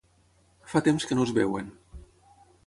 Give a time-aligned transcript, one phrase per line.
[0.71, 1.69] Fa temps que no es veuen.